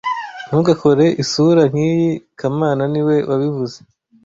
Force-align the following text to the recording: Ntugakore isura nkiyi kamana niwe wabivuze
Ntugakore 0.47 1.05
isura 1.23 1.61
nkiyi 1.71 2.09
kamana 2.39 2.83
niwe 2.91 3.15
wabivuze 3.29 3.77